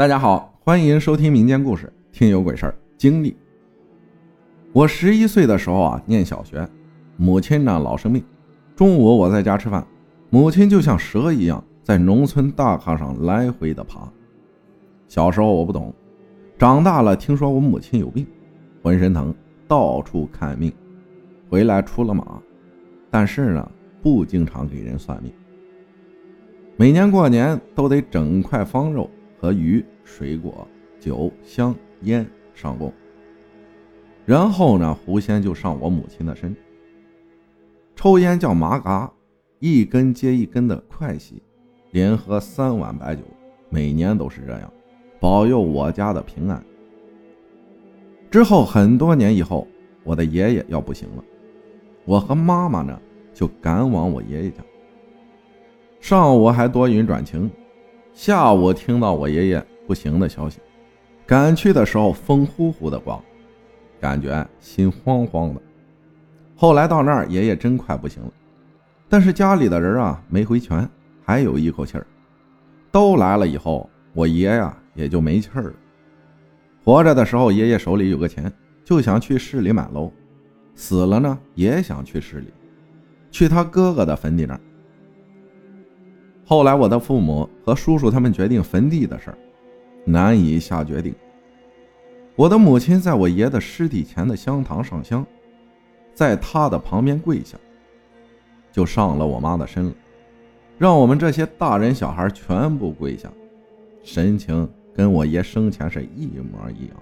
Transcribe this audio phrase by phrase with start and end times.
[0.00, 3.36] 大家好，欢迎收听民间故事，听有鬼事儿经历。
[4.72, 6.66] 我十一岁的时候啊，念小学，
[7.18, 8.24] 母亲呢老生病。
[8.74, 9.86] 中午我在家吃饭，
[10.30, 14.10] 母亲就像蛇一样在农村大炕上来回的爬。
[15.06, 15.92] 小时候我不懂，
[16.56, 18.26] 长大了听说我母亲有病，
[18.82, 19.34] 浑身疼，
[19.68, 20.72] 到处看命，
[21.50, 22.40] 回来出了马。
[23.10, 23.70] 但是呢，
[24.00, 25.30] 不经常给人算命。
[26.78, 29.10] 每年过年都得整块方肉
[29.40, 30.68] 和鱼、水果、
[30.98, 32.92] 酒、香、烟上供，
[34.26, 36.54] 然后呢，狐仙就上我母亲的身。
[37.96, 39.10] 抽烟叫麻嘎，
[39.58, 41.42] 一根接一根的快吸，
[41.90, 43.22] 连喝三碗白酒，
[43.70, 44.70] 每年都是这样，
[45.18, 46.62] 保佑我家的平安。
[48.30, 49.66] 之后很多年以后，
[50.04, 51.24] 我的爷爷要不行了，
[52.04, 53.00] 我和妈妈呢
[53.32, 54.62] 就赶往我爷爷家。
[55.98, 57.50] 上午还多云转晴，
[58.12, 60.60] 下午听到我爷爷不行的消息，
[61.26, 63.18] 赶去的时候风呼呼的刮，
[64.00, 65.60] 感觉心慌慌的。
[66.54, 68.30] 后来到那儿，爷爷真快不行了，
[69.08, 70.86] 但是家里的人啊没回全，
[71.24, 72.06] 还有一口气儿。
[72.92, 75.74] 都来了以后，我爷呀也就没气儿了。
[76.84, 78.52] 活着的时候，爷爷手里有个钱，
[78.84, 80.12] 就想去市里买楼；
[80.74, 82.48] 死了呢，也想去市里，
[83.30, 84.60] 去他哥哥的坟地那儿。
[86.50, 89.38] 后来，我的父母和叔叔他们决定坟地的事儿，
[90.04, 91.14] 难以下决定。
[92.34, 95.24] 我的母亲在我爷的尸体前的香堂上香，
[96.12, 97.56] 在他的旁边跪下，
[98.72, 99.94] 就上了我妈的身了，
[100.76, 103.30] 让我们这些大人小孩全部跪下，
[104.02, 106.96] 神情跟我爷生前是一模一样。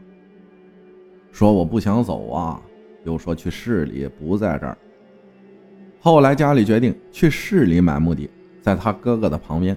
[1.32, 2.60] 说我不想走啊，
[3.04, 4.76] 又说去市里不在这儿。
[6.00, 8.28] 后来家里决定去市里买墓地。
[8.68, 9.74] 在他哥哥的旁边。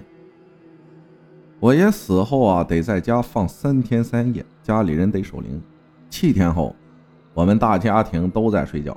[1.60, 5.58] 我爷死后啊，得在家放三天三夜，家里人得守灵。
[6.10, 6.76] 七天后，
[7.32, 8.94] 我们大家庭都在睡觉。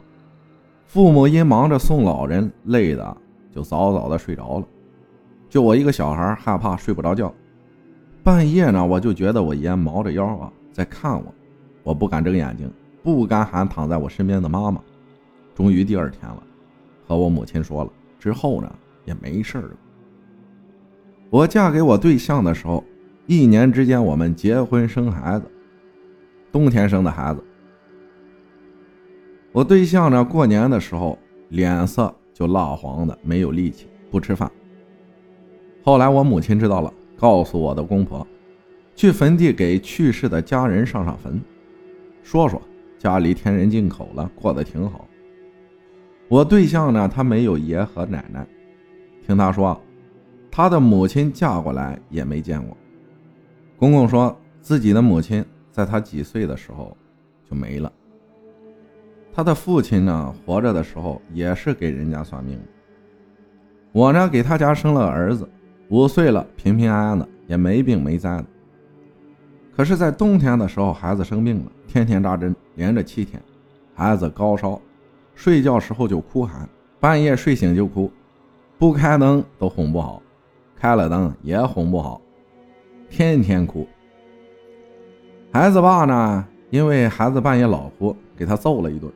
[0.85, 3.17] 父母因忙着送老人，累的
[3.50, 4.67] 就早早的睡着了。
[5.47, 7.33] 就我一个小孩，害怕睡不着觉。
[8.22, 11.33] 半夜呢，我就觉得我爷猫着腰啊在看我，
[11.83, 12.69] 我不敢睁眼睛，
[13.01, 14.81] 不敢喊躺在我身边的妈妈。
[15.56, 16.44] 终于第二天了，
[17.07, 17.89] 和我母亲说了
[18.19, 18.69] 之后呢，
[19.06, 19.69] 也没事了。
[21.35, 22.81] 我嫁给我对象的时候，
[23.28, 25.44] 一年之间我们结婚生孩子，
[26.50, 27.44] 冬天生的孩子。
[29.51, 31.19] 我对象呢，过年的时候
[31.50, 34.50] 脸色就蜡黄的，没有力气，不吃饭。
[35.84, 38.25] 后来我母亲知道了，告诉我的公婆，
[38.95, 41.41] 去坟地给去世的家人上上坟，
[42.24, 42.62] 说说
[42.97, 45.06] 家里添人进口了，过得挺好。
[46.29, 48.47] 我对象呢，他没有爷和奶奶，
[49.28, 49.78] 听他说。
[50.57, 52.77] 他的母亲嫁过来也没见过。
[53.75, 56.95] 公公说自己的母亲在他几岁的时候
[57.43, 57.91] 就没了。
[59.33, 62.57] 他的父亲呢，活着的时候也是给人家算命。
[63.91, 65.45] 我呢，给他家生了儿子，
[65.89, 68.45] 五岁了，平平安安的，也没病没灾的。
[69.75, 73.44] 可是，在冬天的时候，孩子生病了，天天扎针，连着七天，
[73.94, 74.79] 孩子高烧，
[75.33, 76.65] 睡觉时候就哭喊，
[76.97, 78.09] 半夜睡醒就哭，
[78.77, 80.21] 不开灯都哄不好。
[80.75, 82.22] 开了灯也哄不好，
[83.09, 83.88] 天天哭。
[85.52, 89.12] 孩子爸呢，因为孩子半夜老哭，给他揍了一顿。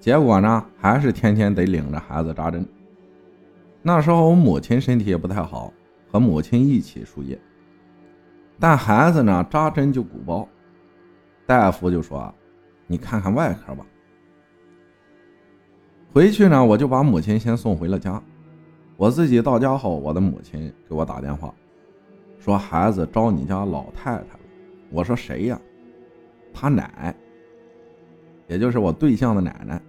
[0.00, 2.66] 结果呢，还是天天得领着孩子扎针。
[3.82, 5.72] 那时候我母亲身体也不太好，
[6.10, 7.38] 和母亲一起输液。
[8.58, 10.48] 但孩子呢，扎针就鼓包，
[11.46, 12.34] 大夫就说
[12.88, 13.86] ：“你看看外科吧。”
[16.12, 18.20] 回去呢，我就把母亲先送回了家。
[18.98, 21.54] 我自己到家后，我的母亲给我打电话，
[22.40, 24.40] 说孩子招你家老太太了。
[24.90, 25.56] 我说谁呀？
[26.52, 27.14] 他奶，
[28.48, 29.80] 也就是我对象的奶奶。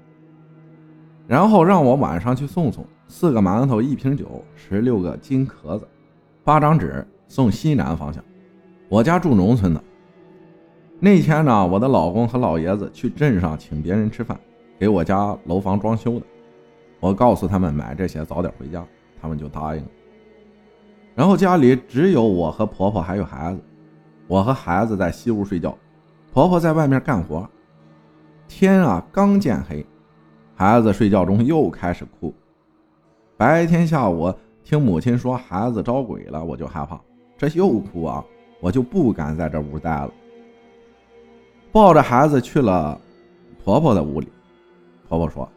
[1.26, 5.88] 然后让我晚上去送送四个馒头、一瓶酒、十六个金壳子、
[6.44, 8.24] 八张纸，送西南方向。
[8.90, 9.84] 我家住农村的。
[11.00, 14.40] 那天呢，我的老公和老爷子去镇上请别人吃饭，
[14.78, 16.26] 给我家楼房装修的。
[17.00, 18.86] 我告诉他们买这些，早点回家。
[19.22, 19.90] 他们就答应了。
[21.16, 23.60] 然后家里只有我和婆婆还有孩子，
[24.28, 25.78] 我和孩子在西屋睡觉，
[26.32, 27.48] 婆婆在外面干活。
[28.48, 29.86] 天啊，刚见黑，
[30.56, 32.34] 孩子睡觉中又开始哭。
[33.38, 34.34] 白天下午
[34.64, 37.00] 听母亲说孩子招鬼了，我就害怕，
[37.38, 38.24] 这又哭啊，
[38.62, 40.12] 我就不敢在这屋待了，
[41.72, 43.00] 抱着孩子去了
[43.64, 44.28] 婆婆的屋里。
[45.08, 45.50] 婆婆说：“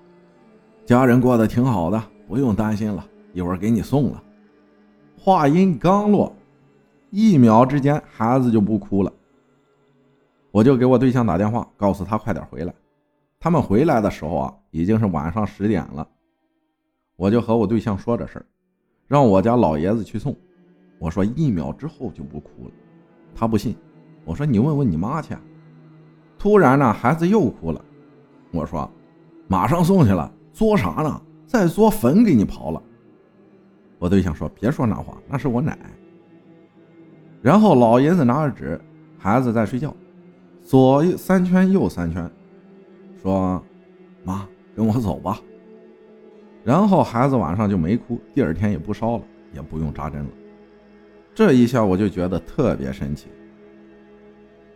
[0.84, 4.22] 家人过得挺好的，不用担心了。”一会儿给你送了。
[5.18, 6.34] 话音刚落，
[7.10, 9.12] 一秒之间孩子就不哭了。
[10.50, 12.74] 我就给我对象打电话，告诉他快点回来。
[13.40, 16.06] 他们回来的时候啊，已经是晚上十点了。
[17.16, 18.46] 我就和我对象说这事儿，
[19.06, 20.36] 让我家老爷子去送。
[20.98, 22.70] 我说一秒之后就不哭了，
[23.34, 23.76] 他不信。
[24.24, 25.36] 我说你问问你妈去。
[26.38, 27.84] 突然呢，孩子又哭了。
[28.50, 28.88] 我说
[29.48, 31.22] 马上送去了，作啥呢？
[31.46, 32.82] 再作坟给你刨了。
[34.02, 35.78] 我对象说别说那话，那是我奶。
[37.40, 38.80] 然后老爷子拿着纸，
[39.16, 39.94] 孩子在睡觉，
[40.64, 42.28] 左三圈右三圈，
[43.22, 43.62] 说
[44.24, 44.44] 妈
[44.74, 45.38] 跟我走吧。
[46.64, 50.30] 然后孩子晚上就没哭，第二天也不烧了，也不用扎针了。
[51.32, 53.28] 这一下我就觉得特别神奇。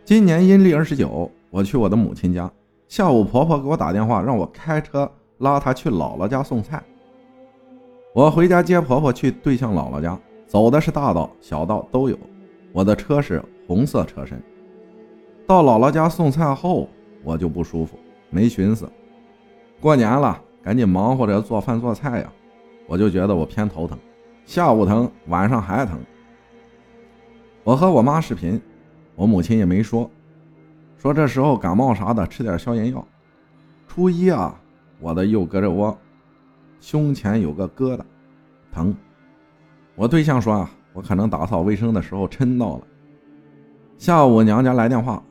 [0.05, 2.49] 今年阴历二十九，我去我的母亲家，
[2.87, 6.81] 下午婆婆给我打电话，让我开车拉她去姥姥家送菜。
[8.17, 12.17] 我回家接婆婆去对象姥姥家，走的是大道、小道都有。
[12.73, 14.41] 我的车是红色车身。
[15.45, 16.89] 到姥姥家送菜后，
[17.23, 17.95] 我就不舒服，
[18.31, 18.91] 没寻思，
[19.79, 22.33] 过年了，赶紧忙活着做饭做菜呀，
[22.87, 23.95] 我就觉得我偏头疼，
[24.47, 25.99] 下午疼，晚上还疼。
[27.63, 28.59] 我和我妈视频，
[29.13, 30.09] 我母亲也没说，
[30.97, 33.07] 说这时候感冒啥的吃点消炎药。
[33.87, 34.59] 初一啊，
[34.99, 35.95] 我的右胳肢窝
[36.79, 38.01] 胸前有个疙瘩，
[38.71, 38.95] 疼。
[39.95, 42.87] 我对象说啊，我可能打扫卫生的时候抻到了。
[43.97, 45.23] 下午娘家来电话，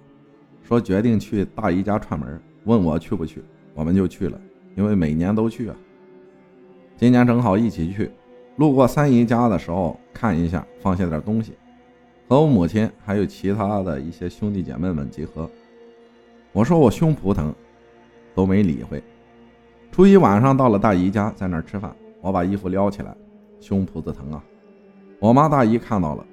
[0.63, 3.43] 说决定去大姨家串门，问我去不去，
[3.75, 4.41] 我们就去了，
[4.75, 5.77] 因为每年都去啊。
[6.97, 8.11] 今年正好一起去，
[8.57, 11.53] 路过三姨家的时候看一下，放下点东西。
[12.29, 15.49] 和我母亲还有其他的一些兄弟姐妹们集合。
[16.51, 17.55] 我说我胸脯疼，
[18.35, 19.01] 都没理会。
[19.91, 21.95] 初一晚上到了大姨家，在那儿吃饭。
[22.21, 23.17] 我把衣服撩起来，
[23.61, 24.43] 胸脯子疼啊！
[25.21, 26.27] 我妈大姨看到了，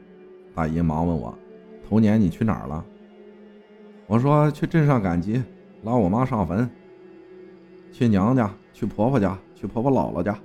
[0.53, 1.33] 大姨忙问我
[1.87, 2.83] ：“头年你去哪儿了？”
[4.07, 5.41] 我说：“去镇上赶集，
[5.83, 6.69] 拉我妈上坟。
[7.91, 10.37] 去娘家，去婆婆家，去婆婆姥姥家。”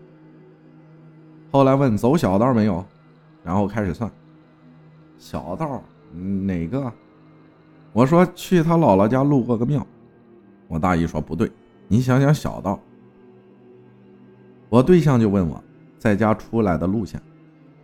[1.51, 2.85] 后来问走小道没有，
[3.43, 4.09] 然后开始算。
[5.17, 5.83] 小道
[6.45, 6.93] 哪个？
[7.93, 9.85] 我说去他姥姥家路过个庙。
[10.69, 11.51] 我大姨说不对，
[11.89, 12.79] 你想想小道。
[14.69, 15.63] 我对象就问我
[15.99, 17.21] 在家出来的路线，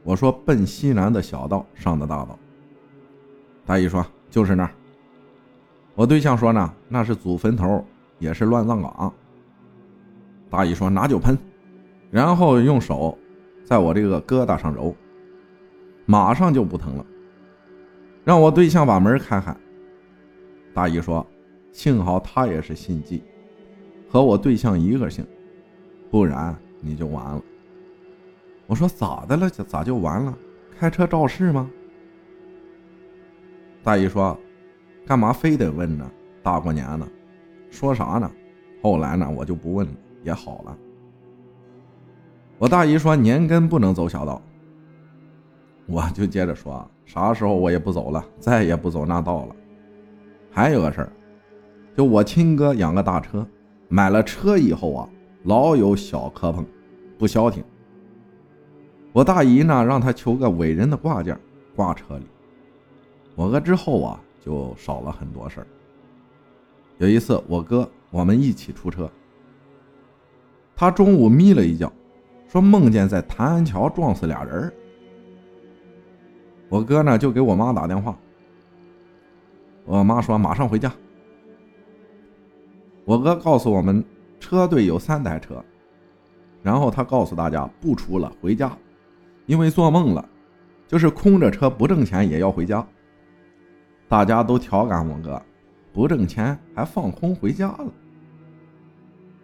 [0.02, 2.38] 我说奔西南的小道上的大道。
[3.64, 4.70] 大姨说就是那儿。
[5.94, 7.84] 我对象说呢，那是祖坟头，
[8.18, 9.12] 也是乱葬岗。
[10.50, 11.38] 大姨说拿酒喷，
[12.10, 13.16] 然后用手
[13.64, 14.94] 在我这个疙瘩上揉，
[16.04, 17.06] 马上就不疼了。
[18.24, 19.56] 让我对象把门开开。
[20.74, 21.26] 大姨说
[21.72, 23.22] ：“幸好他也是姓季，
[24.08, 25.26] 和我对象一个姓，
[26.10, 26.54] 不然
[26.84, 27.42] 你就完了。”
[28.66, 29.48] 我说：“咋的了？
[29.48, 30.36] 咋就完了？
[30.78, 31.70] 开车肇事吗？”
[33.82, 34.38] 大姨说
[35.06, 36.10] ：“干嘛非得问呢？
[36.42, 37.08] 大过年的，
[37.70, 38.30] 说啥呢？”
[38.82, 39.92] 后来呢，我就不问了，
[40.22, 40.78] 也好了。
[42.58, 44.40] 我大姨说：“年根不能走小道。”
[45.86, 46.88] 我就接着说。
[47.06, 49.54] 啥时候我也不走了，再也不走那道了。
[50.50, 51.12] 还有个事儿，
[51.94, 53.46] 就我亲哥养个大车，
[53.88, 55.08] 买了车以后啊，
[55.42, 56.64] 老有小磕碰，
[57.24, 57.64] 不消停。
[59.10, 61.34] 我大姨呢，让他求个伟人的挂件
[61.74, 62.26] 挂车里。
[63.34, 65.66] 我哥之后啊，就少了很多事儿。
[66.98, 69.10] 有一次，我哥我们一起出车，
[70.76, 71.90] 他中午眯了一觉，
[72.46, 74.70] 说梦见在谭安桥撞死俩人。
[76.68, 78.14] 我哥呢就给我妈打电话，
[79.86, 80.92] 我妈说马上回家。
[83.06, 84.04] 我哥告诉我们
[84.38, 85.64] 车队有三台车，
[86.64, 88.72] 然后他告诉大家不出了，回家，
[89.44, 90.28] 因为做梦了，
[90.88, 92.84] 就是空着车不挣钱也要回家。
[94.08, 95.40] 大家都调侃我哥，
[95.92, 97.86] 不挣钱还放空回家了。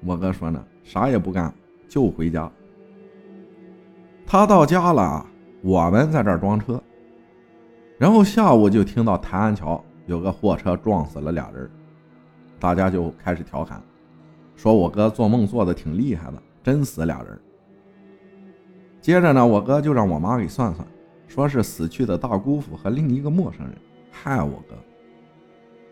[0.03, 1.53] 我哥说呢，啥也不干
[1.91, 2.50] 就回家。
[4.27, 5.27] 他到家了，
[5.61, 6.83] 我们在这儿装车。
[7.99, 11.71] 然后下午就听到台安桥有个货车撞死了俩人，
[12.59, 13.83] 大家就开始调侃，
[14.57, 17.40] 说我哥做梦做的挺厉害的，真死俩人。
[19.00, 20.87] 接着呢，我哥就让我妈给算算，
[21.26, 23.75] 说是死去的大姑父和另一个陌生人
[24.11, 24.75] 害我哥。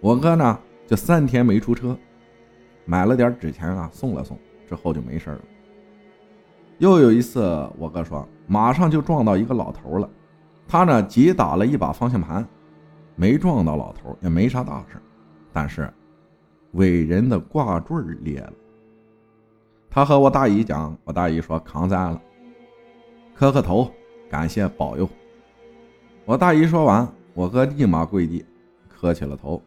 [0.00, 1.96] 我哥呢就三天没出车，
[2.84, 5.40] 买了点纸钱啊送了送，之后就没事了。
[6.78, 7.40] 又有一次，
[7.76, 10.08] 我哥说马上就撞到一个老头了。
[10.68, 12.46] 他呢，急打了一把方向盘，
[13.16, 15.00] 没撞到老头，也没啥大事，
[15.50, 15.90] 但是
[16.72, 18.52] 伟人的挂坠裂了。
[19.90, 22.20] 他和我大姨讲，我大姨说扛灾了，
[23.34, 23.90] 磕磕头，
[24.30, 25.08] 感谢保佑。
[26.24, 28.44] 我大姨说完，我哥立马跪地，
[28.88, 29.62] 磕起了头，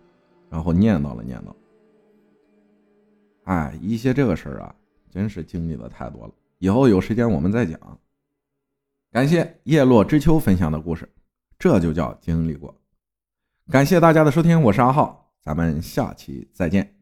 [0.50, 1.54] 然后念叨了念叨。
[3.46, 4.76] 哎，一些这个事儿啊，
[5.10, 6.34] 真是经历的太多了。
[6.60, 7.80] 以后有时间我们再讲。
[9.12, 11.10] 感谢叶落知秋分享的故事，
[11.58, 12.74] 这就叫经历过。
[13.70, 17.01] 感谢大家的收听，我是阿浩，咱们下期再见。